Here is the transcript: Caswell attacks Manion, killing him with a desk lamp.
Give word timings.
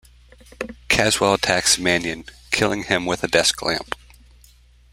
Caswell 0.89 1.35
attacks 1.35 1.77
Manion, 1.77 2.25
killing 2.49 2.85
him 2.85 3.05
with 3.05 3.23
a 3.23 3.27
desk 3.27 3.61
lamp. 3.61 3.93